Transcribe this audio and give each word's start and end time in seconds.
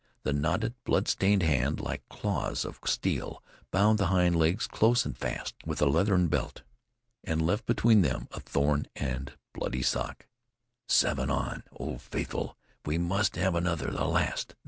The 0.23 0.33
knotted, 0.33 0.73
blood 0.83 1.07
stained 1.07 1.43
hands, 1.43 1.79
like 1.79 2.01
claws 2.09 2.65
of 2.65 2.79
steel, 2.85 3.43
bound 3.69 3.99
the 3.99 4.07
hind 4.07 4.35
legs 4.35 4.65
close 4.65 5.05
and 5.05 5.15
fast 5.15 5.53
with 5.63 5.79
a 5.79 5.85
leathern 5.85 6.25
belt, 6.27 6.63
and 7.23 7.39
left 7.39 7.67
between 7.67 8.01
them 8.01 8.27
a 8.31 8.39
torn 8.41 8.87
and 8.95 9.31
bloody 9.53 9.83
sock. 9.83 10.25
"Seven! 10.87 11.29
On! 11.29 11.61
Old 11.71 12.01
Faithfull! 12.01 12.57
We 12.83 12.97
MUST 12.97 13.35
have 13.35 13.53
another! 13.53 13.91
the 13.91 14.05
last! 14.05 14.55